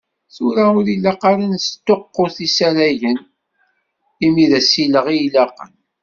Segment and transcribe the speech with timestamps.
[0.33, 3.17] Tura, ur ilaq ara ad nesṭuqqut isaragen,
[4.25, 5.71] imi d asileɣ i ilaqen.